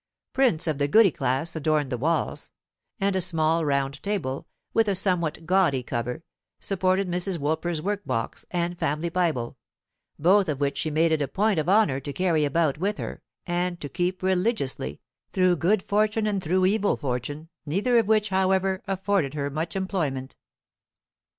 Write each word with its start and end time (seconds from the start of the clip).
Prints 0.33 0.65
of 0.65 0.79
the 0.79 0.87
goody 0.87 1.11
class 1.11 1.55
adorned 1.55 1.91
the 1.91 1.97
walls; 1.99 2.49
and 2.99 3.15
a 3.15 3.21
small 3.21 3.63
round 3.63 4.01
table, 4.01 4.47
with 4.73 4.87
a 4.87 4.95
somewhat 4.95 5.45
gaudy 5.45 5.83
cover, 5.83 6.23
supported 6.59 7.07
Mrs. 7.07 7.37
Woolper's 7.37 7.83
work 7.83 8.03
box 8.03 8.43
and 8.49 8.79
family 8.79 9.09
Bible, 9.09 9.57
both 10.17 10.49
of 10.49 10.59
which 10.59 10.79
she 10.79 10.89
made 10.89 11.11
it 11.11 11.21
a 11.21 11.27
point 11.27 11.59
of 11.59 11.69
honour 11.69 11.99
to 11.99 12.13
carry 12.13 12.45
about 12.45 12.79
with 12.79 12.97
her, 12.97 13.21
and 13.45 13.79
to 13.79 13.89
keep 13.89 14.23
religiously, 14.23 14.99
through 15.33 15.57
good 15.57 15.83
fortune 15.83 16.25
and 16.25 16.41
through 16.41 16.65
evil 16.65 16.97
fortune; 16.97 17.49
neither 17.67 17.99
of 17.99 18.07
which, 18.07 18.29
however, 18.29 18.81
afforded 18.87 19.35
her 19.35 19.51
much 19.51 19.75
employment. 19.75 20.35